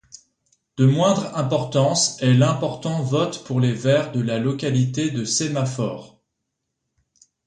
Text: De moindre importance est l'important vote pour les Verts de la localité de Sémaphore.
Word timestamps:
De 0.77 0.87
moindre 0.87 1.37
importance 1.37 2.19
est 2.23 2.33
l'important 2.33 3.03
vote 3.03 3.43
pour 3.43 3.59
les 3.59 3.73
Verts 3.73 4.11
de 4.13 4.19
la 4.19 4.39
localité 4.39 5.11
de 5.11 5.25
Sémaphore. 5.25 6.19